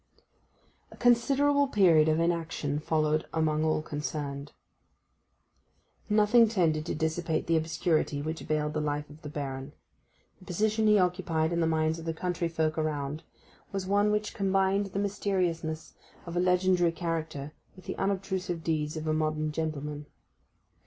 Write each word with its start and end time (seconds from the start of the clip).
A 0.89 0.97
considerable 0.97 1.67
period 1.67 2.09
of 2.09 2.19
inaction 2.19 2.79
followed 2.79 3.27
among 3.35 3.63
all 3.63 3.83
concerned. 3.83 4.51
Nothing 6.09 6.47
tended 6.47 6.87
to 6.87 6.95
dissipate 6.95 7.45
the 7.45 7.55
obscurity 7.55 8.19
which 8.19 8.39
veiled 8.39 8.73
the 8.73 8.81
life 8.81 9.11
of 9.11 9.21
the 9.21 9.29
Baron. 9.29 9.73
The 10.39 10.45
position 10.45 10.87
he 10.87 10.97
occupied 10.97 11.53
in 11.53 11.59
the 11.59 11.67
minds 11.67 11.99
of 11.99 12.05
the 12.05 12.15
country 12.15 12.47
folk 12.49 12.79
around 12.79 13.21
was 13.71 13.85
one 13.85 14.09
which 14.09 14.33
combined 14.33 14.87
the 14.87 14.97
mysteriousness 14.97 15.93
of 16.25 16.35
a 16.35 16.39
legendary 16.39 16.91
character 16.93 17.51
with 17.75 17.85
the 17.85 17.95
unobtrusive 17.99 18.63
deeds 18.63 18.97
of 18.97 19.05
a 19.05 19.13
modern 19.13 19.51
gentleman. 19.51 20.07